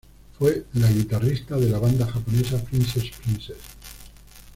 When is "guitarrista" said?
0.91-1.57